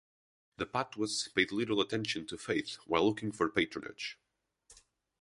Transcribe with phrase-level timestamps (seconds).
[0.57, 4.17] The Patuas paid little attention to faith, while looking for patronage.